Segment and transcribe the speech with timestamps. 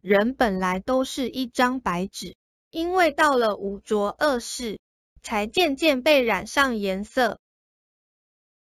[0.00, 2.36] 人本来都是一张白纸
[2.70, 4.78] 因为到了五浊恶世
[5.22, 7.38] 才渐渐被染上颜色。